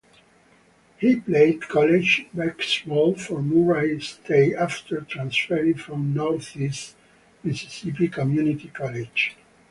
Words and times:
He 0.97 1.17
played 1.17 1.61
college 1.67 2.25
basketball 2.33 3.13
for 3.17 3.39
Murray 3.39 4.01
State 4.01 4.55
after 4.55 5.01
transferring 5.01 5.75
from 5.75 6.15
Northeast 6.15 6.95
Mississippi 7.43 8.07
Community 8.07 8.69
College. 8.69 9.37